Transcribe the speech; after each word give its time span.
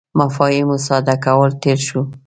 مفاهیمو 0.19 0.77
ساده 0.87 1.15
کولو 1.25 1.59
تېر 1.63 1.79
شو. 1.87 1.99